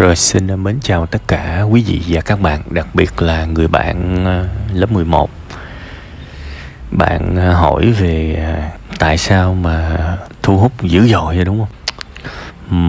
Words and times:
Rồi 0.00 0.16
xin 0.16 0.64
mến 0.64 0.78
chào 0.82 1.06
tất 1.06 1.22
cả 1.28 1.62
quý 1.70 1.84
vị 1.86 2.02
và 2.08 2.20
các 2.20 2.40
bạn, 2.40 2.62
đặc 2.70 2.86
biệt 2.94 3.22
là 3.22 3.44
người 3.44 3.68
bạn 3.68 4.24
à, 4.26 4.44
lớp 4.74 4.92
11. 4.92 5.30
Bạn 6.90 7.36
à, 7.36 7.52
hỏi 7.52 7.86
về 7.86 8.34
à, 8.34 8.70
tại 8.98 9.18
sao 9.18 9.54
mà 9.54 9.98
thu 10.42 10.58
hút 10.58 10.72
dữ 10.82 11.08
dội 11.08 11.36
vậy 11.36 11.44
đúng 11.44 11.58
không? 11.58 11.68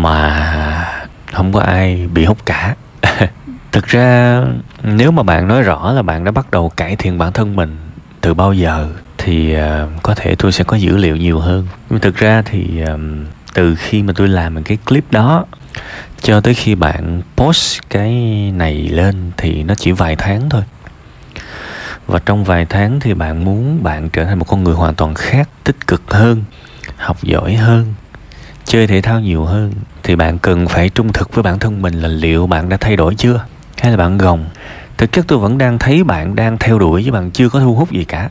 Mà 0.02 1.04
không 1.34 1.54
có 1.54 1.60
ai 1.60 2.08
bị 2.14 2.26
hút 2.26 2.46
cả. 2.46 2.76
Thực 3.72 3.88
ra 3.88 4.42
nếu 4.84 5.12
mà 5.12 5.24
bạn 5.24 5.48
nói 5.48 5.62
rõ 5.62 5.92
là 5.92 6.02
bạn 6.02 6.24
đã 6.24 6.32
bắt 6.32 6.52
đầu 6.52 6.70
cải 6.70 6.96
thiện 6.96 7.18
bản 7.18 7.34
thân 7.34 7.56
mình 7.56 7.78
từ 8.22 8.34
bao 8.34 8.54
giờ 8.54 8.90
thì 9.18 9.56
có 10.04 10.16
thể 10.16 10.36
tôi 10.36 10.52
sẽ 10.52 10.64
có 10.64 10.78
dữ 10.78 10.98
liệu 10.98 11.16
nhiều 11.16 11.40
hơn. 11.40 11.68
Nhưng 11.90 12.00
thực 12.00 12.16
ra 12.16 12.42
thì 12.46 12.82
từ 13.54 13.76
khi 13.76 14.04
mà 14.04 14.14
tôi 14.16 14.28
làm 14.28 14.64
cái 14.64 14.78
clip 14.86 15.12
đó 15.12 15.46
cho 16.22 16.42
tới 16.42 16.54
khi 16.54 16.76
bạn 16.76 17.22
post 17.38 17.82
cái 17.90 18.12
này 18.56 18.74
lên 18.76 19.32
thì 19.38 19.64
nó 19.64 19.76
chỉ 19.76 19.92
vài 19.92 20.16
tháng 20.16 20.50
thôi. 20.50 20.64
Và 22.08 22.20
trong 22.26 22.44
vài 22.44 22.66
tháng 22.66 23.00
thì 23.00 23.14
bạn 23.14 23.46
muốn 23.46 23.84
bạn 23.84 24.10
trở 24.10 24.26
thành 24.26 24.40
một 24.40 24.46
con 24.48 24.64
người 24.64 24.76
hoàn 24.76 24.96
toàn 24.96 25.14
khác 25.16 25.50
tích 25.64 25.88
cực 25.88 26.02
hơn 26.08 26.44
học 26.98 27.24
giỏi 27.24 27.56
hơn 27.56 27.94
chơi 28.66 28.88
thể 28.88 29.02
thao 29.02 29.20
nhiều 29.20 29.44
hơn 29.44 29.74
thì 30.04 30.16
bạn 30.16 30.40
cần 30.40 30.68
phải 30.68 30.90
trung 30.90 31.14
thực 31.14 31.34
với 31.34 31.44
bản 31.44 31.60
thân 31.60 31.82
mình 31.82 31.94
là 31.94 32.08
liệu 32.08 32.48
bạn 32.48 32.70
đã 32.70 32.78
thay 32.78 32.96
đổi 32.96 33.16
chưa? 33.16 33.46
Hay 33.78 33.92
là 33.92 33.98
bạn 33.98 34.18
gồng? 34.18 34.46
Thực 34.98 35.12
chất 35.12 35.26
tôi 35.28 35.40
vẫn 35.40 35.58
đang 35.58 35.80
thấy 35.80 36.04
bạn 36.04 36.36
đang 36.36 36.58
theo 36.58 36.80
đuổi 36.80 37.04
chứ 37.06 37.12
bạn 37.12 37.32
chưa 37.32 37.50
có 37.50 37.60
thu 37.60 37.76
hút 37.76 37.92
gì 37.92 38.04
cả. 38.04 38.30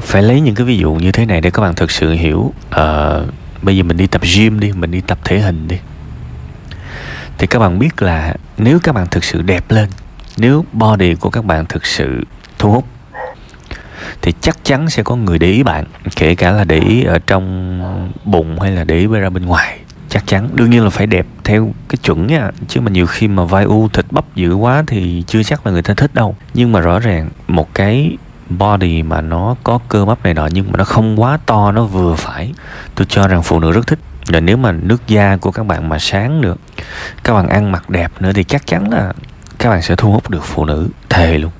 Phải 0.00 0.22
lấy 0.22 0.40
những 0.40 0.54
cái 0.54 0.66
ví 0.66 0.78
dụ 0.78 0.94
như 0.94 1.12
thế 1.12 1.26
này 1.26 1.40
để 1.40 1.50
các 1.50 1.62
bạn 1.62 1.74
thực 1.74 1.90
sự 1.90 2.12
hiểu. 2.12 2.52
Uh, 2.68 3.26
bây 3.62 3.76
giờ 3.76 3.82
mình 3.82 3.96
đi 3.96 4.06
tập 4.06 4.22
gym 4.36 4.60
đi 4.60 4.72
mình 4.72 4.90
đi 4.90 5.00
tập 5.00 5.18
thể 5.24 5.40
hình 5.40 5.68
đi 5.68 5.76
thì 7.38 7.46
các 7.46 7.58
bạn 7.58 7.78
biết 7.78 8.02
là 8.02 8.34
nếu 8.58 8.78
các 8.82 8.94
bạn 8.94 9.06
thực 9.10 9.24
sự 9.24 9.42
đẹp 9.42 9.70
lên, 9.70 9.88
nếu 10.36 10.64
body 10.72 11.14
của 11.14 11.30
các 11.30 11.44
bạn 11.44 11.66
thực 11.66 11.86
sự 11.86 12.24
thu 12.58 12.72
hút, 12.72 12.84
thì 14.22 14.32
chắc 14.40 14.64
chắn 14.64 14.90
sẽ 14.90 15.02
có 15.02 15.16
người 15.16 15.38
để 15.38 15.46
ý 15.46 15.62
bạn, 15.62 15.84
kể 16.16 16.34
cả 16.34 16.52
là 16.52 16.64
để 16.64 16.78
ý 16.78 17.04
ở 17.04 17.18
trong 17.26 17.80
bụng 18.24 18.60
hay 18.60 18.70
là 18.70 18.84
để 18.84 18.98
ý 18.98 19.06
ra 19.06 19.30
bên 19.30 19.46
ngoài. 19.46 19.78
Chắc 20.08 20.26
chắn. 20.26 20.48
Đương 20.52 20.70
nhiên 20.70 20.84
là 20.84 20.90
phải 20.90 21.06
đẹp 21.06 21.26
theo 21.44 21.74
cái 21.88 21.96
chuẩn 22.02 22.26
nha. 22.26 22.50
Chứ 22.68 22.80
mà 22.80 22.90
nhiều 22.90 23.06
khi 23.06 23.28
mà 23.28 23.44
vai 23.44 23.64
u, 23.64 23.88
thịt 23.88 24.04
bắp 24.10 24.24
dữ 24.34 24.54
quá 24.54 24.84
thì 24.86 25.24
chưa 25.26 25.42
chắc 25.42 25.66
là 25.66 25.72
người 25.72 25.82
ta 25.82 25.94
thích 25.94 26.14
đâu. 26.14 26.36
Nhưng 26.54 26.72
mà 26.72 26.80
rõ 26.80 26.98
ràng, 26.98 27.30
một 27.48 27.74
cái 27.74 28.16
body 28.50 29.02
mà 29.02 29.20
nó 29.20 29.56
có 29.64 29.78
cơ 29.88 30.04
bắp 30.04 30.24
này 30.24 30.34
nọ 30.34 30.46
nhưng 30.46 30.72
mà 30.72 30.78
nó 30.78 30.84
không 30.84 31.20
quá 31.20 31.38
to, 31.46 31.72
nó 31.72 31.84
vừa 31.84 32.14
phải, 32.14 32.52
tôi 32.94 33.06
cho 33.08 33.28
rằng 33.28 33.42
phụ 33.42 33.60
nữ 33.60 33.72
rất 33.72 33.86
thích 33.86 33.98
rồi 34.28 34.40
nếu 34.40 34.56
mà 34.56 34.72
nước 34.72 35.06
da 35.06 35.36
của 35.36 35.50
các 35.50 35.66
bạn 35.66 35.88
mà 35.88 35.98
sáng 35.98 36.40
được, 36.40 36.58
các 37.24 37.34
bạn 37.34 37.48
ăn 37.48 37.72
mặc 37.72 37.90
đẹp 37.90 38.12
nữa 38.20 38.32
thì 38.34 38.44
chắc 38.44 38.66
chắn 38.66 38.90
là 38.90 39.12
các 39.58 39.70
bạn 39.70 39.82
sẽ 39.82 39.96
thu 39.96 40.12
hút 40.12 40.30
được 40.30 40.44
phụ 40.44 40.64
nữ 40.64 40.88
thề 41.08 41.38
luôn. 41.38 41.52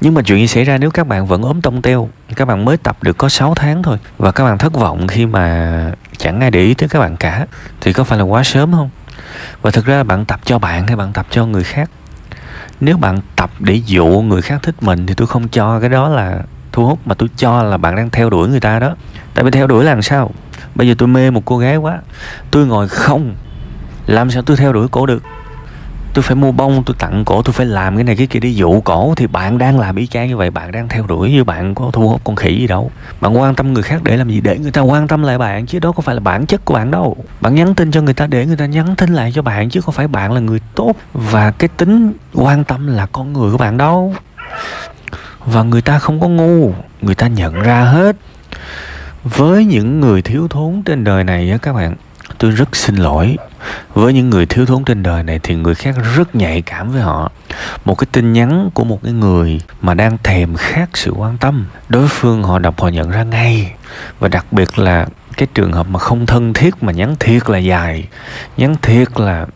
Nhưng 0.00 0.14
mà 0.14 0.22
chuyện 0.22 0.38
gì 0.38 0.46
xảy 0.46 0.64
ra 0.64 0.78
nếu 0.78 0.90
các 0.90 1.06
bạn 1.06 1.26
vẫn 1.26 1.42
ốm 1.42 1.60
tông 1.60 1.82
teo? 1.82 2.08
Các 2.36 2.44
bạn 2.44 2.64
mới 2.64 2.76
tập 2.76 3.02
được 3.02 3.18
có 3.18 3.28
6 3.28 3.54
tháng 3.54 3.82
thôi 3.82 3.98
và 4.18 4.32
các 4.32 4.44
bạn 4.44 4.58
thất 4.58 4.72
vọng 4.72 5.06
khi 5.06 5.26
mà 5.26 5.92
chẳng 6.18 6.40
ai 6.40 6.50
để 6.50 6.60
ý 6.60 6.74
tới 6.74 6.88
các 6.88 6.98
bạn 6.98 7.16
cả, 7.16 7.46
thì 7.80 7.92
có 7.92 8.04
phải 8.04 8.18
là 8.18 8.24
quá 8.24 8.44
sớm 8.44 8.72
không? 8.72 8.90
Và 9.62 9.70
thực 9.70 9.84
ra 9.84 10.02
bạn 10.02 10.24
tập 10.24 10.40
cho 10.44 10.58
bạn 10.58 10.86
hay 10.86 10.96
bạn 10.96 11.12
tập 11.12 11.26
cho 11.30 11.46
người 11.46 11.64
khác? 11.64 11.90
Nếu 12.80 12.96
bạn 12.96 13.20
tập 13.36 13.50
để 13.58 13.74
dụ 13.74 14.06
người 14.06 14.42
khác 14.42 14.60
thích 14.62 14.74
mình 14.80 15.06
thì 15.06 15.14
tôi 15.14 15.26
không 15.26 15.48
cho, 15.48 15.80
cái 15.80 15.88
đó 15.88 16.08
là 16.08 16.42
thu 16.76 16.86
hút 16.86 16.98
mà 17.04 17.14
tôi 17.14 17.28
cho 17.36 17.62
là 17.62 17.76
bạn 17.76 17.96
đang 17.96 18.10
theo 18.10 18.30
đuổi 18.30 18.48
người 18.48 18.60
ta 18.60 18.78
đó. 18.78 18.94
Tại 19.34 19.44
vì 19.44 19.50
theo 19.50 19.66
đuổi 19.66 19.84
là 19.84 19.92
làm 19.92 20.02
sao? 20.02 20.30
Bây 20.74 20.88
giờ 20.88 20.94
tôi 20.98 21.08
mê 21.08 21.30
một 21.30 21.42
cô 21.44 21.58
gái 21.58 21.76
quá, 21.76 21.98
tôi 22.50 22.66
ngồi 22.66 22.88
không, 22.88 23.34
làm 24.06 24.30
sao 24.30 24.42
tôi 24.42 24.56
theo 24.56 24.72
đuổi 24.72 24.88
cổ 24.88 25.06
được? 25.06 25.22
Tôi 26.14 26.22
phải 26.22 26.36
mua 26.36 26.52
bông, 26.52 26.82
tôi 26.86 26.96
tặng 26.98 27.24
cổ, 27.24 27.42
tôi 27.42 27.52
phải 27.52 27.66
làm 27.66 27.94
cái 27.96 28.04
này 28.04 28.16
cái 28.16 28.26
kia 28.26 28.40
để 28.40 28.48
dụ 28.48 28.80
cổ 28.80 29.14
thì 29.16 29.26
bạn 29.26 29.58
đang 29.58 29.80
làm 29.80 29.96
y 29.96 30.06
chang 30.06 30.28
như 30.28 30.36
vậy, 30.36 30.50
bạn 30.50 30.72
đang 30.72 30.88
theo 30.88 31.06
đuổi 31.06 31.30
như 31.30 31.44
bạn 31.44 31.74
có 31.74 31.90
thu 31.92 32.08
hút 32.08 32.20
con 32.24 32.36
khỉ 32.36 32.56
gì 32.60 32.66
đâu. 32.66 32.90
Bạn 33.20 33.38
quan 33.38 33.54
tâm 33.54 33.72
người 33.72 33.82
khác 33.82 34.02
để 34.02 34.16
làm 34.16 34.28
gì? 34.28 34.40
Để 34.40 34.58
người 34.58 34.72
ta 34.72 34.80
quan 34.80 35.08
tâm 35.08 35.22
lại 35.22 35.38
bạn, 35.38 35.66
chứ 35.66 35.78
đó 35.78 35.92
không 35.92 36.04
phải 36.04 36.14
là 36.14 36.20
bản 36.20 36.46
chất 36.46 36.64
của 36.64 36.74
bạn 36.74 36.90
đâu. 36.90 37.16
Bạn 37.40 37.54
nhắn 37.54 37.74
tin 37.74 37.90
cho 37.90 38.02
người 38.02 38.14
ta, 38.14 38.26
để 38.26 38.46
người 38.46 38.56
ta 38.56 38.66
nhắn 38.66 38.94
tin 38.96 39.14
lại 39.14 39.32
cho 39.34 39.42
bạn, 39.42 39.70
chứ 39.70 39.80
không 39.80 39.94
phải 39.94 40.08
bạn 40.08 40.32
là 40.32 40.40
người 40.40 40.60
tốt. 40.74 40.92
Và 41.12 41.50
cái 41.50 41.68
tính 41.68 42.12
quan 42.34 42.64
tâm 42.64 42.86
là 42.86 43.06
con 43.06 43.32
người 43.32 43.52
của 43.52 43.58
bạn 43.58 43.76
đâu 43.76 44.14
và 45.46 45.62
người 45.62 45.82
ta 45.82 45.98
không 45.98 46.20
có 46.20 46.28
ngu, 46.28 46.72
người 47.02 47.14
ta 47.14 47.26
nhận 47.26 47.54
ra 47.54 47.84
hết. 47.84 48.16
Với 49.24 49.64
những 49.64 50.00
người 50.00 50.22
thiếu 50.22 50.48
thốn 50.48 50.82
trên 50.84 51.04
đời 51.04 51.24
này 51.24 51.50
á 51.50 51.58
các 51.62 51.72
bạn, 51.72 51.94
tôi 52.38 52.50
rất 52.50 52.76
xin 52.76 52.96
lỗi. 52.96 53.36
Với 53.94 54.12
những 54.12 54.30
người 54.30 54.46
thiếu 54.46 54.66
thốn 54.66 54.84
trên 54.84 55.02
đời 55.02 55.22
này 55.22 55.40
thì 55.42 55.54
người 55.54 55.74
khác 55.74 55.94
rất 56.16 56.34
nhạy 56.34 56.62
cảm 56.62 56.92
với 56.92 57.02
họ. 57.02 57.30
Một 57.84 57.94
cái 57.98 58.06
tin 58.12 58.32
nhắn 58.32 58.70
của 58.74 58.84
một 58.84 59.00
cái 59.02 59.12
người 59.12 59.60
mà 59.80 59.94
đang 59.94 60.18
thèm 60.22 60.54
khát 60.54 60.88
sự 60.94 61.10
quan 61.10 61.38
tâm, 61.38 61.66
đối 61.88 62.08
phương 62.08 62.42
họ 62.42 62.58
đọc 62.58 62.80
họ 62.80 62.88
nhận 62.88 63.10
ra 63.10 63.22
ngay. 63.22 63.74
Và 64.18 64.28
đặc 64.28 64.46
biệt 64.52 64.78
là 64.78 65.06
cái 65.36 65.48
trường 65.54 65.72
hợp 65.72 65.86
mà 65.88 65.98
không 65.98 66.26
thân 66.26 66.52
thiết 66.52 66.82
mà 66.82 66.92
nhắn 66.92 67.16
thiệt 67.20 67.50
là 67.50 67.58
dài, 67.58 68.08
nhắn 68.56 68.76
thiệt 68.82 69.20
là 69.20 69.46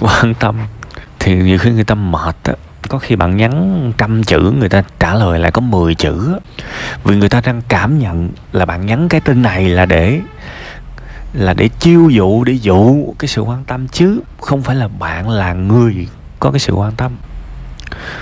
quan 0.00 0.34
tâm, 0.34 0.56
thì 1.18 1.34
nhiều 1.34 1.58
khi 1.58 1.70
người 1.70 1.84
ta 1.84 1.94
mệt 1.94 2.36
á 2.44 2.52
có 2.92 2.98
khi 2.98 3.16
bạn 3.16 3.36
nhắn 3.36 3.92
trăm 3.98 4.24
chữ, 4.24 4.52
người 4.58 4.68
ta 4.68 4.82
trả 5.00 5.14
lời 5.14 5.38
lại 5.38 5.50
có 5.50 5.60
10 5.60 5.94
chữ 5.94 6.38
vì 7.04 7.16
người 7.16 7.28
ta 7.28 7.40
đang 7.44 7.62
cảm 7.68 7.98
nhận 7.98 8.30
là 8.52 8.64
bạn 8.64 8.86
nhắn 8.86 9.08
cái 9.08 9.20
tin 9.20 9.42
này 9.42 9.68
là 9.68 9.86
để 9.86 10.20
là 11.32 11.54
để 11.54 11.68
chiêu 11.68 12.08
dụ, 12.10 12.44
để 12.44 12.52
dụ 12.52 13.14
cái 13.18 13.28
sự 13.28 13.42
quan 13.42 13.64
tâm 13.64 13.88
chứ 13.88 14.20
không 14.40 14.62
phải 14.62 14.76
là 14.76 14.88
bạn 14.88 15.30
là 15.30 15.52
người 15.52 16.08
có 16.38 16.50
cái 16.50 16.58
sự 16.58 16.72
quan 16.72 16.92
tâm. 16.92 17.12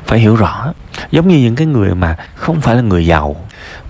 Phải 0.07 0.19
hiểu 0.19 0.37
rõ, 0.37 0.73
giống 1.11 1.29
như 1.29 1.39
những 1.39 1.57
cái 1.57 1.67
người 1.67 1.95
mà 1.95 2.17
không 2.35 2.61
phải 2.61 2.77
là 2.77 2.83
người 2.83 3.07
giàu, 3.07 3.37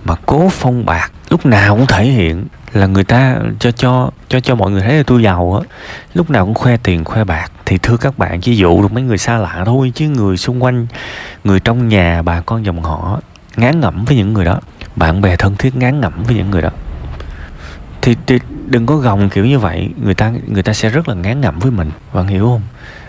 mà 0.05 0.15
cố 0.25 0.49
phong 0.49 0.85
bạc 0.85 1.11
lúc 1.29 1.45
nào 1.45 1.77
cũng 1.77 1.87
thể 1.87 2.03
hiện 2.05 2.45
là 2.73 2.87
người 2.87 3.03
ta 3.03 3.39
cho 3.59 3.71
cho 3.71 4.11
cho 4.29 4.39
cho 4.39 4.55
mọi 4.55 4.71
người 4.71 4.81
thấy 4.81 4.97
là 4.97 5.03
tôi 5.07 5.23
giàu 5.23 5.59
á. 5.61 5.77
Lúc 6.13 6.29
nào 6.29 6.45
cũng 6.45 6.53
khoe 6.53 6.77
tiền 6.77 7.03
khoe 7.03 7.23
bạc. 7.23 7.51
Thì 7.65 7.77
thưa 7.77 7.97
các 7.97 8.17
bạn 8.17 8.41
chỉ 8.41 8.55
dụ 8.55 8.81
được 8.81 8.93
mấy 8.93 9.03
người 9.03 9.17
xa 9.17 9.37
lạ 9.37 9.63
thôi 9.65 9.91
chứ 9.95 10.09
người 10.09 10.37
xung 10.37 10.63
quanh 10.63 10.87
người 11.43 11.59
trong 11.59 11.87
nhà 11.87 12.21
bà 12.21 12.41
con 12.41 12.65
dòng 12.65 12.83
họ 12.83 13.19
ngán 13.55 13.79
ngẩm 13.79 14.05
với 14.05 14.17
những 14.17 14.33
người 14.33 14.45
đó. 14.45 14.59
Bạn 14.95 15.21
bè 15.21 15.35
thân 15.35 15.55
thiết 15.55 15.75
ngán 15.75 16.01
ngẩm 16.01 16.23
với 16.23 16.35
những 16.35 16.51
người 16.51 16.61
đó. 16.61 16.69
Thì, 18.01 18.15
thì 18.27 18.39
đừng 18.65 18.85
có 18.85 18.95
gồng 18.95 19.29
kiểu 19.29 19.45
như 19.45 19.59
vậy. 19.59 19.89
Người 20.03 20.13
ta 20.13 20.31
người 20.47 20.63
ta 20.63 20.73
sẽ 20.73 20.89
rất 20.89 21.09
là 21.09 21.15
ngán 21.15 21.41
ngẩm 21.41 21.59
với 21.59 21.71
mình. 21.71 21.91
Bạn 22.13 22.27
hiểu 22.27 22.45
không? 22.45 22.61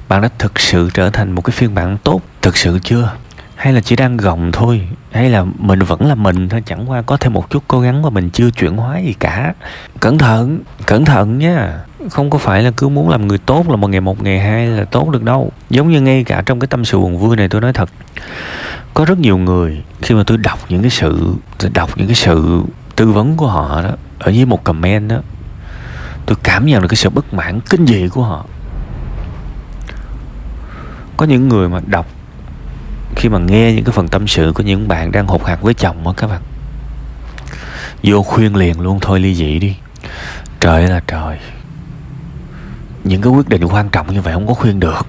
Bạn 0.09 0.23
đã 0.23 0.29
thực 0.39 0.61
sự 0.61 0.91
trở 0.95 1.11
thành 1.11 1.33
một 1.33 1.43
cái 1.43 1.53
phiên 1.53 1.75
bản 1.75 1.99
tốt 2.05 2.21
thực 2.43 2.57
sự 2.57 2.79
chưa? 2.83 3.11
Hay 3.63 3.73
là 3.73 3.81
chỉ 3.81 3.97
đang 3.97 4.17
gồng 4.17 4.53
thôi? 4.53 4.89
Hay 5.13 5.31
là 5.31 5.45
mình 5.59 5.79
vẫn 5.79 6.07
là 6.07 6.15
mình 6.15 6.49
thôi? 6.49 6.63
Chẳng 6.67 6.91
qua 6.91 7.03
có 7.03 7.17
thêm 7.17 7.33
một 7.33 7.51
chút 7.51 7.65
cố 7.69 7.81
gắng 7.81 8.03
mà 8.03 8.11
mình 8.11 8.31
chưa 8.31 8.51
chuyển 8.51 8.77
hóa 8.77 8.99
gì 8.99 9.15
cả. 9.21 9.55
Cẩn 10.01 10.19
thận 10.19 10.61
cẩn 10.87 11.05
thận 11.05 11.39
nha. 11.39 11.81
Không 12.11 12.31
có 12.31 12.39
phải 12.39 12.63
là 12.63 12.71
cứ 12.77 12.89
muốn 12.89 13.09
làm 13.09 13.29
người 13.29 13.39
tốt 13.39 13.71
là 13.71 13.77
một 13.77 13.89
ngày 13.91 14.01
một, 14.01 14.23
ngày 14.23 14.41
hai 14.41 14.67
là 14.67 14.85
tốt 14.85 15.11
được 15.11 15.23
đâu. 15.23 15.53
Giống 15.71 15.91
như 15.91 16.01
ngay 16.01 16.25
cả 16.25 16.43
trong 16.47 16.61
cái 16.61 16.67
tâm 16.67 16.85
sự 16.85 16.99
buồn 16.99 17.19
vui 17.19 17.37
này 17.37 17.49
tôi 17.49 17.61
nói 17.61 17.73
thật. 17.73 17.91
Có 18.95 19.05
rất 19.05 19.19
nhiều 19.19 19.39
người, 19.39 19.83
khi 20.03 20.15
mà 20.15 20.23
tôi 20.27 20.39
đọc 20.39 20.59
những 20.69 20.83
cái 20.83 20.91
sự, 20.91 21.35
tôi 21.59 21.71
đọc 21.75 21.91
những 21.97 22.07
cái 22.07 22.17
sự 22.17 22.63
tư 22.97 23.13
vấn 23.13 23.37
của 23.37 23.47
họ 23.47 23.83
đó, 23.83 23.91
ở 24.19 24.31
dưới 24.31 24.45
một 24.45 24.65
comment 24.65 25.11
đó, 25.11 25.17
tôi 26.27 26.37
cảm 26.43 26.67
nhận 26.67 26.83
được 26.83 26.89
cái 26.89 26.97
sự 26.97 27.11
bất 27.11 27.35
mãn 27.35 27.61
kinh 27.71 27.87
dị 27.87 28.09
của 28.09 28.23
họ. 28.23 28.47
Có 31.17 31.27
những 31.27 31.49
người 31.49 31.69
mà 31.69 31.81
đọc 31.87 32.07
khi 33.17 33.29
mà 33.29 33.39
nghe 33.39 33.73
những 33.73 33.85
cái 33.85 33.93
phần 33.93 34.09
tâm 34.09 34.29
sự 34.29 34.53
của 34.55 34.63
những 34.63 34.89
bạn 34.89 35.13
đang 35.13 35.27
hụt 35.27 35.43
hạt 35.45 35.63
với 35.63 35.75
chồng 35.75 36.07
á 36.07 36.13
các 36.17 36.27
bạn. 36.27 36.43
Vô 38.03 38.23
khuyên 38.23 38.57
liền 38.57 38.81
luôn, 38.81 38.99
thôi 39.01 39.21
ly 39.21 39.35
dị 39.35 39.59
đi. 39.59 39.77
Trời 40.61 40.89
là 40.89 41.01
trời. 41.07 41.39
Những 43.05 43.23
cái 43.23 43.33
quyết 43.33 43.49
định 43.49 43.65
quan 43.65 43.89
trọng 43.89 44.15
như 44.15 44.21
vậy 44.21 44.35
không 44.35 44.47
có 44.47 44.55
khuyên 44.55 44.81
được. 44.81 45.07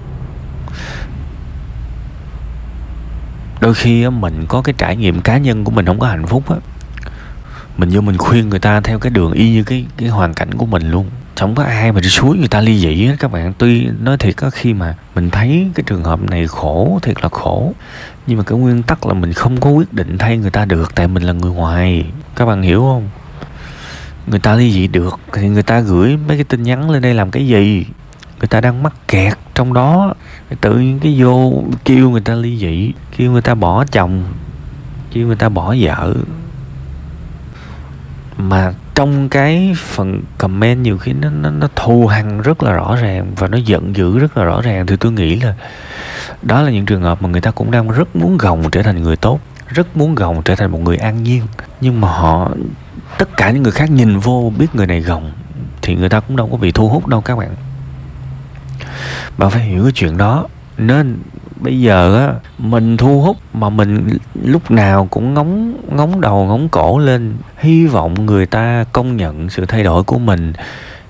Đôi 3.60 3.74
khi 3.74 4.08
mình 4.08 4.44
có 4.48 4.62
cái 4.62 4.74
trải 4.78 4.96
nghiệm 4.96 5.20
cá 5.20 5.38
nhân 5.38 5.64
của 5.64 5.70
mình 5.70 5.86
không 5.86 5.98
có 5.98 6.06
hạnh 6.06 6.26
phúc 6.26 6.50
á. 6.50 6.56
Mình 7.76 7.90
vô 7.92 8.00
mình 8.00 8.18
khuyên 8.18 8.48
người 8.48 8.58
ta 8.58 8.80
theo 8.80 8.98
cái 8.98 9.10
đường 9.10 9.32
y 9.32 9.50
như 9.50 9.64
cái 9.64 9.86
cái 9.96 10.08
hoàn 10.08 10.34
cảnh 10.34 10.54
của 10.54 10.66
mình 10.66 10.90
luôn 10.90 11.10
không 11.36 11.54
có 11.54 11.62
ai 11.62 11.92
mà 11.92 12.00
đi 12.00 12.08
suối 12.08 12.38
người 12.38 12.48
ta 12.48 12.60
ly 12.60 12.78
dị 12.78 13.06
hết 13.06 13.16
các 13.18 13.32
bạn. 13.32 13.52
Tuy 13.58 13.88
nói 14.00 14.18
thiệt 14.18 14.36
có 14.36 14.50
khi 14.50 14.74
mà 14.74 14.94
mình 15.14 15.30
thấy 15.30 15.70
cái 15.74 15.84
trường 15.86 16.04
hợp 16.04 16.20
này 16.30 16.46
khổ, 16.46 16.98
thiệt 17.02 17.22
là 17.22 17.28
khổ. 17.28 17.72
Nhưng 18.26 18.38
mà 18.38 18.44
cái 18.44 18.58
nguyên 18.58 18.82
tắc 18.82 19.06
là 19.06 19.14
mình 19.14 19.32
không 19.32 19.60
có 19.60 19.70
quyết 19.70 19.92
định 19.92 20.18
thay 20.18 20.36
người 20.36 20.50
ta 20.50 20.64
được, 20.64 20.94
tại 20.94 21.08
mình 21.08 21.22
là 21.22 21.32
người 21.32 21.50
ngoài. 21.50 22.06
Các 22.36 22.46
bạn 22.46 22.62
hiểu 22.62 22.80
không? 22.80 23.08
Người 24.26 24.40
ta 24.40 24.54
ly 24.54 24.72
dị 24.72 24.86
được 24.86 25.20
thì 25.32 25.48
người 25.48 25.62
ta 25.62 25.80
gửi 25.80 26.16
mấy 26.16 26.36
cái 26.36 26.44
tin 26.44 26.62
nhắn 26.62 26.90
lên 26.90 27.02
đây 27.02 27.14
làm 27.14 27.30
cái 27.30 27.46
gì? 27.46 27.86
Người 28.38 28.48
ta 28.48 28.60
đang 28.60 28.82
mắc 28.82 28.94
kẹt 29.08 29.32
trong 29.54 29.72
đó. 29.72 30.14
Tự 30.60 30.78
nhiên 30.78 31.00
cái 31.00 31.16
vô 31.18 31.64
kêu 31.84 32.10
người 32.10 32.20
ta 32.20 32.34
ly 32.34 32.58
dị, 32.58 32.92
kêu 33.16 33.32
người 33.32 33.42
ta 33.42 33.54
bỏ 33.54 33.84
chồng, 33.84 34.24
kêu 35.12 35.26
người 35.26 35.36
ta 35.36 35.48
bỏ 35.48 35.74
vợ. 35.80 36.14
Mà 38.38 38.72
trong 38.94 39.28
cái 39.28 39.74
phần 39.76 40.22
comment 40.38 40.82
nhiều 40.82 40.98
khi 40.98 41.12
nó 41.12 41.30
nó, 41.30 41.50
nó 41.50 41.68
thù 41.76 42.06
hằn 42.06 42.42
rất 42.42 42.62
là 42.62 42.72
rõ 42.72 42.96
ràng 42.96 43.32
và 43.36 43.48
nó 43.48 43.58
giận 43.58 43.96
dữ 43.96 44.18
rất 44.18 44.36
là 44.36 44.44
rõ 44.44 44.60
ràng 44.60 44.86
thì 44.86 44.96
tôi 44.96 45.12
nghĩ 45.12 45.40
là 45.40 45.54
đó 46.42 46.62
là 46.62 46.70
những 46.70 46.86
trường 46.86 47.02
hợp 47.02 47.22
mà 47.22 47.28
người 47.28 47.40
ta 47.40 47.50
cũng 47.50 47.70
đang 47.70 47.90
rất 47.90 48.16
muốn 48.16 48.38
gồng 48.38 48.70
trở 48.70 48.82
thành 48.82 49.02
người 49.02 49.16
tốt 49.16 49.40
rất 49.68 49.96
muốn 49.96 50.14
gồng 50.14 50.42
trở 50.42 50.54
thành 50.54 50.70
một 50.70 50.80
người 50.80 50.96
an 50.96 51.22
nhiên. 51.22 51.42
Nhưng 51.80 52.00
mà 52.00 52.08
họ 52.08 52.50
tất 53.18 53.36
cả 53.36 53.50
những 53.50 53.62
người 53.62 53.72
khác 53.72 53.90
nhìn 53.90 54.18
vô 54.18 54.52
biết 54.58 54.74
người 54.74 54.86
này 54.86 55.00
gồng 55.00 55.32
thì 55.82 55.94
người 55.94 56.08
ta 56.08 56.20
cũng 56.20 56.36
đâu 56.36 56.48
có 56.50 56.56
bị 56.56 56.72
thu 56.72 56.88
hút 56.88 57.06
đâu 57.06 57.20
các 57.20 57.38
bạn. 57.38 57.54
Bạn 59.38 59.50
phải 59.50 59.62
hiểu 59.62 59.82
cái 59.82 59.92
chuyện 59.92 60.16
đó 60.16 60.46
nên 60.78 61.18
bây 61.56 61.80
giờ 61.80 62.26
á, 62.26 62.34
mình 62.58 62.96
thu 62.96 63.20
hút 63.22 63.36
mà 63.54 63.68
mình 63.68 64.18
lúc 64.42 64.70
nào 64.70 65.08
cũng 65.10 65.34
ngóng 65.34 65.74
ngóng 65.96 66.20
đầu, 66.20 66.46
ngóng 66.46 66.68
cổ 66.68 66.98
lên, 66.98 67.36
hy 67.58 67.86
vọng 67.86 68.26
người 68.26 68.46
ta 68.46 68.84
công 68.92 69.16
nhận 69.16 69.50
sự 69.50 69.66
thay 69.66 69.82
đổi 69.82 70.02
của 70.02 70.18
mình, 70.18 70.52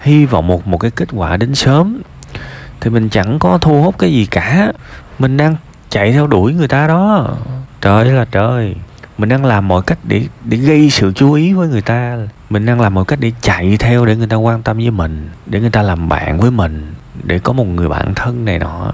hy 0.00 0.24
vọng 0.24 0.46
một 0.46 0.66
một 0.66 0.78
cái 0.78 0.90
kết 0.90 1.08
quả 1.12 1.36
đến 1.36 1.54
sớm. 1.54 2.02
Thì 2.80 2.90
mình 2.90 3.08
chẳng 3.08 3.38
có 3.38 3.58
thu 3.58 3.82
hút 3.82 3.98
cái 3.98 4.12
gì 4.12 4.26
cả. 4.26 4.72
Mình 5.18 5.36
đang 5.36 5.56
chạy 5.90 6.12
theo 6.12 6.26
đuổi 6.26 6.54
người 6.54 6.68
ta 6.68 6.86
đó. 6.86 7.34
Trời 7.80 8.04
là 8.04 8.24
trời. 8.24 8.74
Mình 9.18 9.28
đang 9.28 9.44
làm 9.44 9.68
mọi 9.68 9.82
cách 9.82 9.98
để 10.04 10.26
để 10.44 10.56
gây 10.56 10.90
sự 10.90 11.12
chú 11.14 11.32
ý 11.32 11.52
với 11.52 11.68
người 11.68 11.82
ta. 11.82 12.18
Mình 12.50 12.66
đang 12.66 12.80
làm 12.80 12.94
mọi 12.94 13.04
cách 13.04 13.20
để 13.20 13.32
chạy 13.40 13.76
theo 13.80 14.06
để 14.06 14.16
người 14.16 14.26
ta 14.26 14.36
quan 14.36 14.62
tâm 14.62 14.76
với 14.76 14.90
mình, 14.90 15.30
để 15.46 15.60
người 15.60 15.70
ta 15.70 15.82
làm 15.82 16.08
bạn 16.08 16.40
với 16.40 16.50
mình, 16.50 16.94
để 17.22 17.38
có 17.38 17.52
một 17.52 17.64
người 17.64 17.88
bạn 17.88 18.14
thân 18.14 18.44
này 18.44 18.58
nọ 18.58 18.92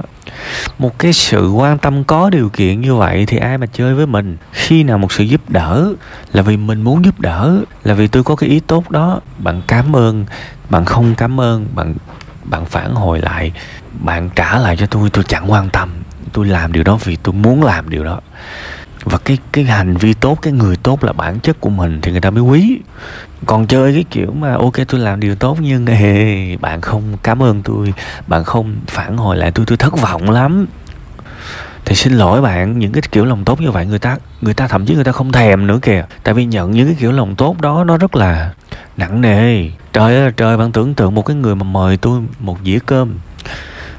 một 0.78 0.98
cái 0.98 1.12
sự 1.12 1.50
quan 1.50 1.78
tâm 1.78 2.04
có 2.04 2.31
điều 2.31 2.48
kiện 2.48 2.81
như 2.81 2.94
vậy 2.94 3.26
thì 3.26 3.37
ai 3.37 3.58
mà 3.58 3.66
chơi 3.66 3.94
với 3.94 4.06
mình? 4.06 4.37
Khi 4.52 4.82
nào 4.82 4.98
một 4.98 5.12
sự 5.12 5.25
giúp 5.25 5.40
đỡ 5.48 5.92
là 6.32 6.42
vì 6.42 6.56
mình 6.56 6.82
muốn 6.82 7.04
giúp 7.04 7.20
đỡ, 7.20 7.60
là 7.84 7.94
vì 7.94 8.08
tôi 8.08 8.25
có 8.25 8.37
cái 8.37 8.50
ý 8.50 8.60
tốt 8.60 8.90
đó, 8.90 9.20
bạn 9.38 9.62
cảm 9.66 9.96
ơn, 9.96 10.26
bạn 10.70 10.84
không 10.84 11.14
cảm 11.14 11.40
ơn, 11.40 11.66
bạn 11.75 11.94
bạn 12.44 12.64
phản 12.64 12.94
hồi 12.94 13.20
lại, 13.20 13.52
bạn 13.92 14.31
trả 14.37 14.58
lại 14.58 14.76
cho 14.76 14.87
tôi 14.87 15.10
tôi 15.10 15.25
chẳng 15.25 15.50
quan 15.50 15.70
tâm. 15.70 15.90
Tôi 16.32 16.46
làm 16.46 16.72
điều 16.72 16.82
đó 16.82 16.98
vì 17.04 17.16
tôi 17.16 17.32
muốn 17.34 17.62
làm 17.62 17.90
điều 17.90 18.04
đó 18.04 18.20
và 19.05 19.19
cái 19.19 19.38
cái 19.52 19.64
hành 19.64 19.97
vi 19.97 20.14
tốt 20.14 20.38
cái 20.43 20.52
người 20.52 20.76
tốt 20.76 21.05
là 21.05 21.12
bản 21.12 21.41
chất 21.41 21.61
của 21.61 21.70
mình 21.70 22.00
thì 22.02 22.11
người 22.12 22.20
ta 22.20 22.31
mới 22.31 22.43
quý. 22.43 22.79
Còn 23.47 23.67
chơi 23.67 23.93
cái 23.93 24.05
kiểu 24.11 24.32
mà 24.32 24.55
ok 24.55 24.75
tôi 24.88 25.00
làm 25.00 25.20
điều 25.20 25.35
tốt 25.35 25.58
nhưng 25.61 25.87
hey, 25.87 26.56
bạn 26.56 26.81
không 26.81 27.02
cảm 27.23 27.43
ơn 27.43 27.62
tôi 27.62 27.94
bạn 28.26 28.44
không 28.44 28.76
phản 28.87 29.17
hồi 29.17 29.37
lại 29.37 29.50
tôi 29.50 29.67
tôi 29.67 29.76
thất 29.76 30.00
vọng 30.00 30.31
lắm. 30.31 30.67
Thì 31.85 31.94
xin 31.94 32.12
lỗi 32.12 32.41
bạn 32.41 32.79
những 32.79 32.93
cái 32.93 33.02
kiểu 33.12 33.25
lòng 33.25 33.44
tốt 33.44 33.61
như 33.61 33.70
vậy 33.70 33.87
người 33.87 33.99
ta 33.99 34.17
người 34.41 34.55
ta 34.55 34.69
thậm 34.69 34.87
chí 34.87 34.94
người 34.94 35.05
ta 35.05 35.12
không 35.12 35.32
thèm 35.32 35.67
nữa 35.67 35.79
kìa. 35.82 36.05
Tại 36.25 36.35
vì 36.35 36.44
nhận 36.44 36.70
những 36.70 36.87
cái 36.87 36.96
kiểu 37.00 37.12
lòng 37.12 37.37
tốt 37.37 37.61
đó 37.61 37.85
nó 37.85 37.96
rất 37.96 38.17
là 38.17 38.53
nặng 38.96 39.20
nề. 39.20 39.69
Trời 39.93 40.17
ơi 40.17 40.32
trời 40.37 40.56
bạn 40.56 40.73
tưởng 40.73 40.94
tượng 40.94 41.14
một 41.14 41.26
cái 41.26 41.37
người 41.37 41.55
mà 41.55 41.64
mời 41.64 41.96
tôi 41.96 42.20
một 42.38 42.58
dĩa 42.64 42.79
cơm 42.87 43.14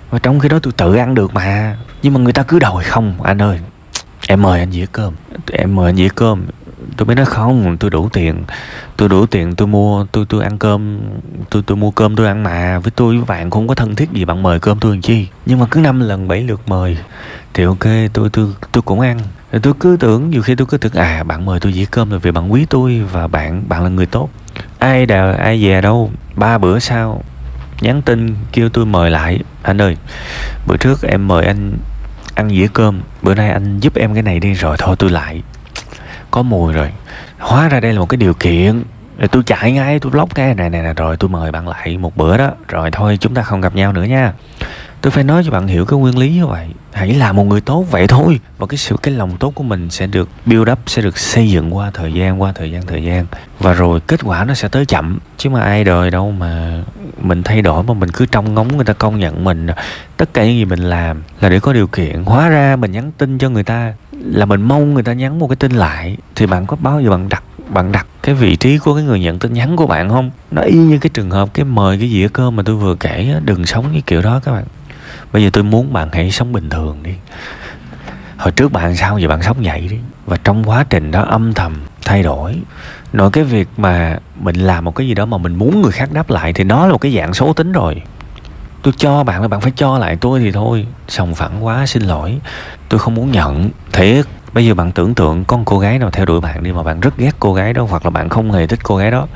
và 0.10 0.20
trong 0.20 0.40
khi 0.40 0.50
đó 0.50 0.60
tôi 0.62 0.74
tự 0.78 0.96
ăn 0.96 1.16
được 1.16 1.34
mà. 1.34 1.78
Nhưng 2.04 2.14
mà 2.14 2.20
người 2.20 2.34
ta 2.34 2.44
cứ 2.44 2.60
đòi 2.60 2.84
không 2.84 3.22
anh 3.24 3.42
ơi 3.42 3.60
em 4.32 4.42
mời 4.42 4.60
anh 4.60 4.72
dĩa 4.72 4.86
cơm. 4.92 5.14
Em 5.52 5.76
mời 5.76 5.86
anh 5.86 5.96
dĩa 5.96 6.08
cơm. 6.16 6.46
Tôi 6.98 7.06
mới 7.06 7.16
nói 7.16 7.26
không, 7.26 7.78
tôi 7.78 7.90
đủ 7.90 8.10
tiền. 8.14 8.44
Tôi 8.98 9.10
đủ 9.10 9.26
tiền, 9.26 9.56
tôi 9.56 9.68
mua, 9.68 10.06
tôi 10.12 10.26
tôi 10.30 10.44
ăn 10.44 10.58
cơm, 10.58 11.00
tôi 11.50 11.64
tôi 11.66 11.78
mua 11.78 11.92
cơm 11.92 12.16
tôi 12.16 12.28
ăn 12.28 12.44
mà. 12.44 12.80
Với 12.80 12.92
tôi 12.92 13.16
với 13.16 13.26
bạn 13.26 13.50
không 13.50 13.68
có 13.68 13.76
thân 13.76 13.96
thiết 13.96 14.12
gì 14.12 14.26
bạn 14.26 14.44
mời 14.44 14.60
cơm 14.60 14.80
tôi 14.80 14.92
làm 14.92 15.02
chi. 15.02 15.28
Nhưng 15.46 15.60
mà 15.60 15.66
cứ 15.72 15.80
năm 15.80 16.00
lần 16.00 16.28
bảy 16.28 16.44
lượt 16.44 16.62
mời, 16.68 16.98
thì 17.54 17.64
ok, 17.64 17.86
tôi 18.14 18.30
tôi 18.30 18.48
tôi 18.72 18.82
cũng 18.82 19.00
ăn. 19.00 19.20
Tôi 19.62 19.74
cứ 19.80 19.98
tưởng, 20.00 20.30
nhiều 20.30 20.42
khi 20.42 20.56
tôi 20.56 20.68
cứ 20.68 20.78
tưởng 20.78 20.94
à 20.94 21.24
bạn 21.24 21.46
mời 21.46 21.60
tôi 21.60 21.74
dĩa 21.74 21.86
cơm 21.92 22.12
là 22.12 22.18
vì 22.18 22.32
bạn 22.32 22.52
quý 22.52 22.66
tôi 22.70 23.02
và 23.12 23.28
bạn 23.28 23.64
bạn 23.70 23.84
là 23.84 23.90
người 23.90 24.06
tốt. 24.06 24.30
Ai 24.80 25.06
đào 25.06 25.34
ai 25.34 25.64
về 25.64 25.82
đâu. 25.82 26.12
Ba 26.36 26.58
bữa 26.58 26.80
sau, 26.80 27.24
nhắn 27.82 28.02
tin 28.02 28.36
kêu 28.52 28.70
tôi 28.70 28.86
mời 28.86 29.10
lại. 29.10 29.40
Anh 29.64 29.82
ơi, 29.82 29.98
bữa 30.68 30.78
trước 30.78 31.02
em 31.02 31.28
mời 31.28 31.46
anh 31.46 31.78
ăn 32.36 32.50
dĩa 32.50 32.68
cơm. 32.74 33.02
Bữa 33.22 33.36
nay 33.36 33.50
anh 33.52 33.80
giúp 33.80 33.96
em 33.96 34.14
cái 34.14 34.24
này 34.24 34.40
đi 34.40 34.54
rồi 34.54 34.76
thôi 34.80 34.96
tôi 35.00 35.10
lại. 35.10 35.42
Có 36.32 36.42
mùi 36.42 36.74
rồi. 36.74 36.92
Hóa 37.40 37.68
ra 37.68 37.80
đây 37.80 37.94
là 37.94 38.00
một 38.00 38.06
cái 38.06 38.18
điều 38.18 38.34
kiện. 38.34 38.84
Rồi 39.18 39.28
tôi 39.28 39.44
chạy 39.46 39.72
ngay 39.72 40.00
tôi 40.00 40.12
block 40.12 40.36
cái. 40.36 40.56
Này 40.56 40.70
này, 40.70 40.82
này 40.82 40.94
rồi 40.94 41.18
tôi 41.18 41.30
mời 41.30 41.52
bạn 41.52 41.68
lại 41.68 41.98
một 41.98 42.18
bữa 42.18 42.38
đó. 42.38 42.52
Rồi 42.68 42.92
thôi 42.92 43.18
chúng 43.22 43.34
ta 43.34 43.42
không 43.42 43.62
gặp 43.62 43.76
nhau 43.76 43.94
nữa 43.94 44.04
nha 44.04 44.34
tôi 45.02 45.12
phải 45.12 45.24
nói 45.24 45.44
cho 45.46 45.52
bạn 45.52 45.68
hiểu 45.68 45.86
cái 45.86 46.00
nguyên 46.00 46.18
lý 46.18 46.34
như 46.34 46.48
vậy. 46.48 46.68
Hãy 46.94 47.14
là 47.14 47.32
một 47.32 47.44
người 47.44 47.62
tốt 47.62 47.86
vậy 47.92 48.08
thôi, 48.08 48.40
và 48.58 48.68
cái 48.68 48.78
sự, 48.78 48.96
cái 49.02 49.14
lòng 49.14 49.38
tốt 49.38 49.52
của 49.56 49.64
mình 49.64 49.90
sẽ 49.90 50.08
được 50.08 50.30
build 50.46 50.72
up, 50.72 50.80
sẽ 50.88 51.02
được 51.02 51.18
xây 51.18 51.50
dựng 51.50 51.76
qua 51.76 51.92
thời 51.94 52.14
gian, 52.14 52.42
qua 52.42 52.52
thời 52.56 52.72
gian 52.72 52.86
thời 52.86 53.04
gian. 53.04 53.26
Và 53.60 53.74
rồi 53.74 54.00
kết 54.00 54.20
quả 54.24 54.44
nó 54.44 54.54
sẽ 54.54 54.68
tới 54.68 54.86
chậm, 54.86 55.20
chứ 55.38 55.50
mà 55.50 55.62
ai 55.62 55.84
đời 55.84 56.12
đâu 56.12 56.32
mà 56.32 56.84
mình 57.22 57.44
thay 57.44 57.62
đổi 57.62 57.84
mà 57.84 57.94
mình 57.94 58.10
cứ 58.12 58.26
trông 58.26 58.54
ngóng 58.54 58.76
người 58.76 58.86
ta 58.86 58.94
công 58.94 59.20
nhận 59.20 59.44
mình. 59.44 59.68
Tất 60.18 60.34
cả 60.34 60.46
những 60.46 60.58
gì 60.58 60.66
mình 60.66 60.80
làm 60.80 61.22
là 61.42 61.50
để 61.50 61.60
có 61.60 61.74
điều 61.74 61.88
kiện. 61.88 62.24
Hóa 62.24 62.50
ra 62.50 62.76
mình 62.76 62.92
nhắn 62.92 63.12
tin 63.18 63.38
cho 63.38 63.50
người 63.50 63.64
ta 63.64 63.94
là 64.12 64.46
mình 64.46 64.62
mong 64.62 64.94
người 64.94 65.04
ta 65.04 65.14
nhắn 65.14 65.40
một 65.40 65.48
cái 65.48 65.56
tin 65.56 65.72
lại. 65.72 66.18
Thì 66.36 66.46
bạn 66.46 66.66
có 66.66 66.78
bao 66.80 67.02
giờ 67.02 67.10
bạn 67.10 67.30
đặt 67.30 67.44
bạn 67.70 67.92
đặt 67.92 68.08
cái 68.24 68.36
vị 68.36 68.56
trí 68.56 68.78
của 68.78 68.96
cái 68.96 69.04
người 69.04 69.20
nhận 69.20 69.40
tin 69.40 69.54
nhắn 69.54 69.76
của 69.76 69.88
bạn 69.88 70.10
không? 70.10 70.32
Nó 70.52 70.62
y 70.62 70.78
như 70.78 70.98
cái 70.98 71.10
trường 71.14 71.32
hợp 71.32 71.54
cái 71.54 71.66
mời 71.66 71.98
cái 72.00 72.10
dĩa 72.10 72.28
cơm 72.34 72.56
mà 72.56 72.64
tôi 72.64 72.76
vừa 72.76 72.96
kể 72.96 73.36
đừng 73.46 73.66
sống 73.66 73.92
như 73.94 74.02
kiểu 74.02 74.22
đó 74.22 74.42
các 74.44 74.52
bạn 74.52 74.64
bây 75.34 75.44
giờ 75.44 75.50
tôi 75.54 75.64
muốn 75.64 75.94
bạn 75.94 76.10
hãy 76.12 76.32
sống 76.32 76.54
bình 76.54 76.70
thường 76.70 77.04
đi. 77.04 77.14
Hồi 78.38 78.52
trước 78.52 78.72
bạn 78.72 78.96
sao 78.96 79.18
giờ 79.18 79.28
bạn 79.28 79.44
sống 79.44 79.58
vậy 79.62 79.88
đi? 79.90 79.98
Và 80.26 80.38
trong 80.44 80.64
quá 80.64 80.86
trình 80.90 81.12
đó 81.12 81.22
âm 81.22 81.54
thầm 81.54 81.76
thay 82.06 82.24
đổi. 82.24 82.58
Nội 83.14 83.32
cái 83.32 83.44
việc 83.44 83.68
mà 83.78 84.18
mình 84.40 84.56
làm 84.56 84.86
một 84.86 84.96
cái 84.96 85.08
gì 85.08 85.14
đó 85.14 85.26
mà 85.26 85.38
mình 85.38 85.56
muốn 85.56 85.82
người 85.82 85.92
khác 85.92 86.12
đáp 86.12 86.30
lại 86.30 86.54
thì 86.54 86.64
nó 86.64 86.86
là 86.86 86.92
một 86.92 86.98
cái 86.98 87.16
dạng 87.16 87.34
số 87.34 87.54
tính 87.54 87.72
rồi. 87.72 88.02
Tôi 88.82 88.94
cho 88.98 89.24
bạn 89.24 89.42
là 89.42 89.48
bạn 89.48 89.62
phải 89.62 89.72
cho 89.76 89.98
lại 89.98 90.16
tôi 90.22 90.40
thì 90.40 90.52
thôi. 90.52 90.88
Sòng 91.08 91.36
phẳng 91.36 91.66
quá, 91.66 91.86
xin 91.86 92.04
lỗi. 92.04 92.40
Tôi 92.90 93.00
không 93.00 93.16
muốn 93.16 93.32
nhận. 93.32 93.70
Thiệt, 93.92 94.26
bây 94.54 94.66
giờ 94.66 94.74
bạn 94.74 94.92
tưởng 94.92 95.16
tượng 95.16 95.46
con 95.46 95.66
cô 95.66 95.80
gái 95.80 96.00
nào 96.00 96.12
theo 96.12 96.26
đuổi 96.26 96.42
bạn 96.42 96.64
đi 96.64 96.72
mà 96.72 96.84
bạn 96.84 97.00
rất 97.00 97.18
ghét 97.18 97.36
cô 97.40 97.54
gái 97.54 97.74
đó 97.74 97.88
hoặc 97.90 98.06
là 98.06 98.10
bạn 98.10 98.30
không 98.30 98.52
hề 98.52 98.68
thích 98.68 98.80
cô 98.84 98.98
gái 98.98 99.12
đó 99.12 99.28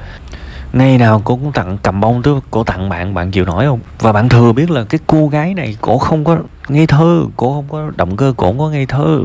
ngày 0.75 0.97
nào 0.97 1.21
cô 1.23 1.35
cũng 1.35 1.51
tặng 1.51 1.77
cầm 1.83 2.01
bông 2.01 2.21
tới 2.21 2.33
cô 2.51 2.63
tặng 2.63 2.89
bạn 2.89 3.13
bạn 3.13 3.31
chịu 3.31 3.45
nổi 3.45 3.65
không? 3.65 3.79
Và 3.99 4.11
bạn 4.11 4.29
thừa 4.29 4.51
biết 4.51 4.71
là 4.71 4.83
cái 4.83 4.99
cô 5.07 5.27
gái 5.27 5.53
này 5.53 5.77
cổ 5.81 5.97
không 5.97 6.23
có 6.23 6.37
ngây 6.69 6.87
thơ 6.87 7.23
cổ 7.37 7.53
không 7.53 7.65
có 7.69 7.91
động 7.95 8.17
cơ 8.17 8.33
cổ 8.37 8.47
không 8.47 8.59
có 8.59 8.69
ngây 8.69 8.85
thơ. 8.85 9.19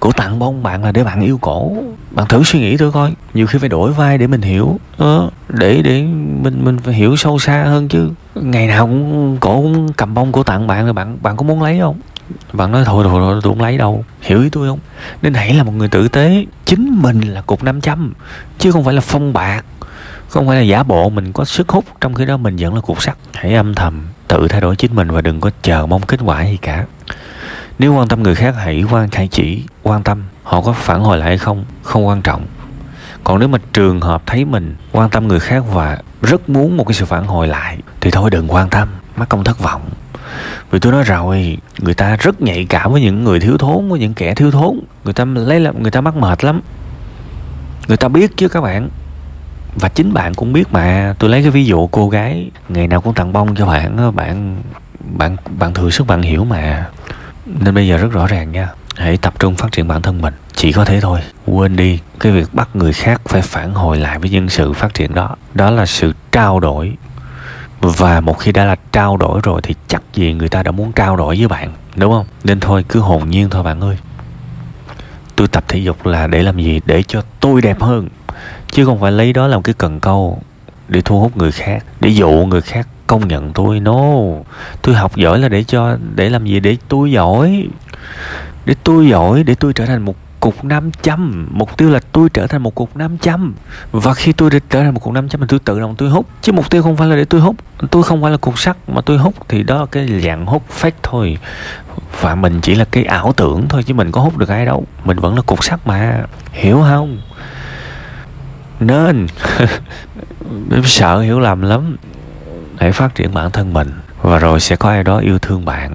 Cổ 0.00 0.12
tặng 0.12 0.38
bông 0.38 0.62
bạn 0.62 0.84
là 0.84 0.92
để 0.92 1.04
bạn 1.04 1.20
yêu 1.20 1.38
cổ. 1.38 1.76
Bạn 2.10 2.26
thử 2.28 2.42
suy 2.42 2.60
nghĩ 2.60 2.76
thử 2.76 2.90
coi. 2.90 3.12
Nhiều 3.34 3.46
khi 3.46 3.58
phải 3.58 3.68
đổi 3.68 3.92
vai 3.92 4.18
để 4.18 4.26
mình 4.26 4.42
hiểu. 4.42 4.78
Ờ, 4.96 5.30
để 5.48 5.82
để 5.84 6.02
mình 6.42 6.64
mình 6.64 6.78
phải 6.78 6.94
hiểu 6.94 7.16
sâu 7.16 7.38
xa 7.38 7.64
hơn 7.64 7.88
chứ. 7.88 8.10
Ngày 8.34 8.66
nào 8.66 8.86
cũng 8.86 9.36
cổ 9.40 9.62
cũng 9.62 9.92
cầm 9.92 10.14
bông 10.14 10.32
cổ 10.32 10.42
tặng 10.42 10.66
bạn 10.66 10.84
rồi 10.84 10.92
bạn 10.92 11.18
bạn 11.22 11.36
có 11.36 11.42
muốn 11.42 11.62
lấy 11.62 11.78
không? 11.80 12.00
Bạn 12.52 12.72
nói 12.72 12.84
thôi 12.86 13.04
thôi 13.08 13.20
thôi 13.20 13.40
tôi 13.42 13.52
không 13.52 13.62
lấy 13.62 13.78
đâu. 13.78 14.04
Hiểu 14.20 14.42
ý 14.42 14.48
tôi 14.48 14.68
không? 14.68 14.78
Nên 15.22 15.34
hãy 15.34 15.54
là 15.54 15.62
một 15.62 15.72
người 15.72 15.88
tử 15.88 16.08
tế. 16.08 16.44
Chính 16.64 16.98
mình 17.02 17.20
là 17.20 17.40
cục 17.40 17.62
500 17.62 18.12
chứ 18.58 18.72
không 18.72 18.84
phải 18.84 18.94
là 18.94 19.00
phong 19.00 19.32
bạc 19.32 19.64
không 20.30 20.46
phải 20.46 20.56
là 20.56 20.62
giả 20.62 20.82
bộ, 20.82 21.10
mình 21.10 21.32
có 21.32 21.44
sức 21.44 21.68
hút. 21.68 21.84
Trong 22.00 22.14
khi 22.14 22.24
đó 22.24 22.36
mình 22.36 22.56
vẫn 22.56 22.74
là 22.74 22.80
cục 22.80 23.02
sắt. 23.02 23.16
Hãy 23.34 23.54
âm 23.54 23.74
thầm 23.74 24.08
tự 24.28 24.48
thay 24.48 24.60
đổi 24.60 24.76
chính 24.76 24.94
mình 24.94 25.10
và 25.10 25.20
đừng 25.20 25.40
có 25.40 25.50
chờ 25.62 25.86
mong 25.86 26.02
kết 26.02 26.20
quả 26.24 26.46
gì 26.46 26.56
cả. 26.56 26.84
Nếu 27.78 27.94
quan 27.94 28.08
tâm 28.08 28.22
người 28.22 28.34
khác, 28.34 28.54
hãy 28.58 28.84
quan 28.90 29.08
hãy 29.12 29.28
chỉ, 29.28 29.62
quan 29.82 30.02
tâm 30.02 30.22
họ 30.42 30.60
có 30.60 30.72
phản 30.72 31.00
hồi 31.00 31.18
lại 31.18 31.28
hay 31.28 31.38
không 31.38 31.64
không 31.82 32.06
quan 32.06 32.22
trọng. 32.22 32.46
Còn 33.24 33.38
nếu 33.38 33.48
mà 33.48 33.58
trường 33.72 34.00
hợp 34.00 34.22
thấy 34.26 34.44
mình 34.44 34.76
quan 34.92 35.10
tâm 35.10 35.28
người 35.28 35.40
khác 35.40 35.64
và 35.72 35.98
rất 36.22 36.48
muốn 36.48 36.76
một 36.76 36.84
cái 36.84 36.94
sự 36.94 37.04
phản 37.04 37.26
hồi 37.26 37.48
lại, 37.48 37.78
thì 38.00 38.10
thôi 38.10 38.30
đừng 38.30 38.52
quan 38.52 38.70
tâm, 38.70 38.88
mắc 39.16 39.28
công 39.28 39.44
thất 39.44 39.58
vọng. 39.58 39.82
Vì 40.70 40.78
tôi 40.78 40.92
nói 40.92 41.02
rồi, 41.02 41.58
người 41.78 41.94
ta 41.94 42.16
rất 42.16 42.42
nhạy 42.42 42.64
cảm 42.64 42.92
với 42.92 43.00
những 43.00 43.24
người 43.24 43.40
thiếu 43.40 43.58
thốn, 43.58 43.90
với 43.90 44.00
những 44.00 44.14
kẻ 44.14 44.34
thiếu 44.34 44.50
thốn. 44.50 44.80
Người 45.04 45.14
ta 45.14 45.24
lấy 45.24 45.60
làm 45.60 45.82
người 45.82 45.90
ta 45.90 46.00
mắc 46.00 46.16
mệt 46.16 46.44
lắm. 46.44 46.60
Người 47.88 47.96
ta 47.96 48.08
biết 48.08 48.36
chứ 48.36 48.48
các 48.48 48.60
bạn 48.60 48.88
và 49.74 49.88
chính 49.88 50.12
bạn 50.12 50.34
cũng 50.34 50.52
biết 50.52 50.72
mà, 50.72 51.14
tôi 51.18 51.30
lấy 51.30 51.42
cái 51.42 51.50
ví 51.50 51.64
dụ 51.64 51.86
cô 51.86 52.08
gái, 52.08 52.50
ngày 52.68 52.86
nào 52.86 53.00
cũng 53.00 53.14
tặng 53.14 53.32
bông 53.32 53.56
cho 53.56 53.66
bạn 53.66 54.16
bạn 54.16 54.62
bạn 55.00 55.36
bạn 55.58 55.74
thừa 55.74 55.90
sức, 55.90 56.06
bạn 56.06 56.22
hiểu 56.22 56.44
mà. 56.44 56.86
Nên 57.46 57.74
bây 57.74 57.88
giờ 57.88 57.96
rất 57.96 58.12
rõ 58.12 58.26
ràng 58.26 58.52
nha, 58.52 58.68
hãy 58.96 59.16
tập 59.16 59.34
trung 59.38 59.56
phát 59.56 59.72
triển 59.72 59.88
bản 59.88 60.02
thân 60.02 60.22
mình, 60.22 60.34
chỉ 60.54 60.72
có 60.72 60.84
thế 60.84 61.00
thôi. 61.00 61.20
Quên 61.46 61.76
đi, 61.76 61.98
cái 62.20 62.32
việc 62.32 62.54
bắt 62.54 62.68
người 62.74 62.92
khác 62.92 63.20
phải 63.24 63.42
phản 63.42 63.74
hồi 63.74 63.98
lại 63.98 64.18
với 64.18 64.30
những 64.30 64.48
sự 64.48 64.72
phát 64.72 64.94
triển 64.94 65.14
đó. 65.14 65.36
Đó 65.54 65.70
là 65.70 65.86
sự 65.86 66.12
trao 66.32 66.60
đổi. 66.60 66.96
Và 67.80 68.20
một 68.20 68.38
khi 68.38 68.52
đã 68.52 68.64
là 68.64 68.76
trao 68.92 69.16
đổi 69.16 69.40
rồi 69.42 69.60
thì 69.62 69.74
chắc 69.88 70.02
gì 70.14 70.32
người 70.32 70.48
ta 70.48 70.62
đã 70.62 70.70
muốn 70.70 70.92
trao 70.92 71.16
đổi 71.16 71.36
với 71.36 71.48
bạn, 71.48 71.72
đúng 71.96 72.12
không? 72.12 72.26
Nên 72.44 72.60
thôi, 72.60 72.84
cứ 72.88 73.00
hồn 73.00 73.30
nhiên 73.30 73.50
thôi 73.50 73.62
bạn 73.62 73.80
ơi. 73.80 73.96
Tôi 75.36 75.48
tập 75.48 75.64
thể 75.68 75.78
dục 75.78 76.06
là 76.06 76.26
để 76.26 76.42
làm 76.42 76.58
gì? 76.58 76.80
Để 76.86 77.02
cho 77.02 77.22
tôi 77.40 77.62
đẹp 77.62 77.80
hơn 77.82 78.08
chứ 78.70 78.84
không 78.84 79.00
phải 79.00 79.12
lấy 79.12 79.32
đó 79.32 79.46
làm 79.46 79.62
cái 79.62 79.74
cần 79.78 80.00
câu 80.00 80.42
để 80.88 81.00
thu 81.00 81.20
hút 81.20 81.36
người 81.36 81.52
khác, 81.52 81.84
để 82.00 82.08
dụ 82.08 82.30
người 82.30 82.60
khác 82.60 82.88
công 83.06 83.28
nhận 83.28 83.52
tôi. 83.52 83.80
No, 83.80 84.00
tôi 84.82 84.94
học 84.94 85.16
giỏi 85.16 85.38
là 85.38 85.48
để 85.48 85.64
cho, 85.64 85.96
để 86.14 86.30
làm 86.30 86.46
gì? 86.46 86.60
Để 86.60 86.76
tôi 86.88 87.12
giỏi, 87.12 87.68
để 88.64 88.74
tôi 88.84 89.08
giỏi, 89.08 89.42
để 89.42 89.54
tôi 89.54 89.72
trở 89.72 89.86
thành 89.86 90.04
một 90.04 90.16
cục 90.40 90.64
nam 90.64 90.90
châm. 91.02 91.48
Mục 91.50 91.76
tiêu 91.76 91.90
là 91.90 92.00
tôi 92.12 92.28
trở 92.34 92.46
thành 92.46 92.62
một 92.62 92.74
cục 92.74 92.96
nam 92.96 93.18
châm. 93.18 93.54
Và 93.92 94.14
khi 94.14 94.32
tôi 94.32 94.50
trở 94.50 94.82
thành 94.82 94.94
một 94.94 95.00
cục 95.00 95.12
nam 95.12 95.28
châm 95.28 95.40
thì 95.40 95.46
tôi 95.48 95.58
tự 95.58 95.80
động 95.80 95.94
tôi 95.98 96.10
hút. 96.10 96.26
Chứ 96.42 96.52
mục 96.52 96.70
tiêu 96.70 96.82
không 96.82 96.96
phải 96.96 97.08
là 97.08 97.16
để 97.16 97.24
tôi 97.24 97.40
hút. 97.40 97.56
Tôi 97.90 98.02
không 98.02 98.22
phải 98.22 98.30
là 98.30 98.36
cục 98.36 98.58
sắt 98.58 98.76
mà 98.88 99.00
tôi 99.00 99.18
hút 99.18 99.34
thì 99.48 99.62
đó 99.62 99.80
là 99.80 99.86
cái 99.86 100.20
dạng 100.24 100.46
hút 100.46 100.62
fake 100.80 100.90
thôi. 101.02 101.38
Và 102.20 102.34
mình 102.34 102.60
chỉ 102.60 102.74
là 102.74 102.84
cái 102.84 103.04
ảo 103.04 103.32
tưởng 103.36 103.68
thôi 103.68 103.82
chứ 103.82 103.94
mình 103.94 104.12
có 104.12 104.20
hút 104.20 104.38
được 104.38 104.48
ai 104.48 104.66
đâu. 104.66 104.86
Mình 105.04 105.18
vẫn 105.18 105.36
là 105.36 105.42
cục 105.42 105.64
sắt 105.64 105.86
mà. 105.86 106.24
Hiểu 106.52 106.82
không? 106.88 107.18
Nên. 108.80 109.26
Sợ 110.84 111.20
hiểu 111.20 111.40
lầm 111.40 111.62
lắm. 111.62 111.96
Hãy 112.78 112.92
phát 112.92 113.14
triển 113.14 113.34
bản 113.34 113.50
thân 113.50 113.72
mình, 113.72 113.92
và 114.22 114.38
rồi 114.38 114.60
sẽ 114.60 114.76
có 114.76 114.88
ai 114.88 115.04
đó 115.04 115.18
yêu 115.18 115.38
thương 115.38 115.64
bạn. 115.64 115.94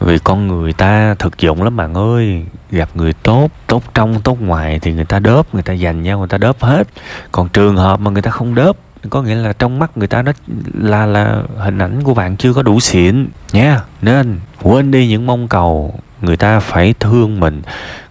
Vì 0.00 0.18
con 0.18 0.46
người 0.46 0.72
ta 0.72 1.14
thực 1.18 1.38
dụng 1.38 1.62
lắm 1.62 1.76
bạn 1.76 1.94
ơi. 1.94 2.44
Gặp 2.70 2.88
người 2.94 3.12
tốt 3.12 3.48
tốt 3.66 3.82
trong, 3.94 4.20
tốt 4.20 4.40
ngoài 4.40 4.78
thì 4.82 4.92
người 4.92 5.04
ta 5.04 5.18
đớp, 5.18 5.54
người 5.54 5.62
ta 5.62 5.72
dành 5.72 6.02
nhau, 6.02 6.18
người 6.18 6.28
ta 6.28 6.38
đớp 6.38 6.56
hết. 6.60 6.88
Còn 7.32 7.48
trường 7.48 7.76
hợp 7.76 8.00
mà 8.00 8.10
người 8.10 8.22
ta 8.22 8.30
không 8.30 8.54
đớp, 8.54 8.76
có 9.10 9.22
nghĩa 9.22 9.34
là 9.34 9.52
trong 9.52 9.78
mắt 9.78 9.96
người 9.96 10.08
ta 10.08 10.22
nó 10.22 10.32
là 10.74 11.06
là 11.06 11.42
hình 11.58 11.78
ảnh 11.78 12.02
của 12.02 12.14
bạn 12.14 12.36
chưa 12.36 12.52
có 12.52 12.62
đủ 12.62 12.80
xịn. 12.80 13.28
Nha, 13.52 13.80
nên 14.02 14.40
quên 14.62 14.90
đi 14.90 15.08
những 15.08 15.26
mong 15.26 15.48
cầu. 15.48 15.94
Người 16.20 16.36
ta 16.36 16.60
phải 16.60 16.94
thương 17.00 17.40
mình, 17.40 17.62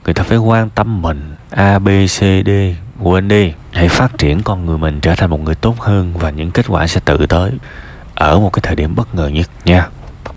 người 0.06 0.14
ta 0.14 0.24
phải 0.24 0.38
quan 0.38 0.70
tâm 0.70 1.02
mình. 1.02 1.36
A, 1.50 1.80
b, 1.80 1.88
c, 1.88 2.20
d, 2.46 2.50
quên 3.00 3.28
đi 3.28 3.54
hãy 3.74 3.88
phát 3.90 4.18
triển 4.18 4.44
con 4.44 4.66
người 4.66 4.78
mình 4.78 5.00
trở 5.00 5.16
thành 5.16 5.30
một 5.30 5.40
người 5.40 5.56
tốt 5.56 5.80
hơn 5.80 6.14
và 6.14 6.30
những 6.30 6.52
kết 6.52 6.66
quả 6.68 6.88
sẽ 6.88 7.02
tự 7.06 7.26
tới, 7.26 7.52
ở 8.16 8.40
một 8.40 8.54
cái 8.54 8.62
thời 8.64 8.76
điểm 8.76 8.96
bất 8.96 9.16
ngờ 9.16 9.28
nhất 9.28 9.50
nha. 9.66 9.88